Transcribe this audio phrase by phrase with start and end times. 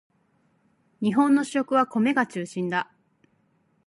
[0.99, 2.91] 日本の主食は米が中心だ